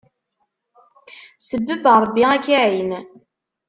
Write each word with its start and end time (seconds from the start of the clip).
Sebbeb, 1.47 1.83
Rebbi 2.01 2.23
ad 2.33 2.41
k-iεin. 2.45 2.91